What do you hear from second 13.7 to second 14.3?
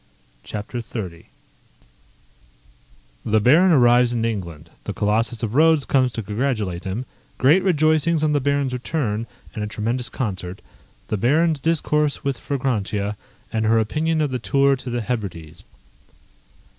opinion